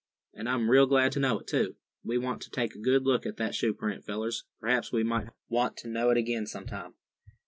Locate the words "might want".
5.03-5.77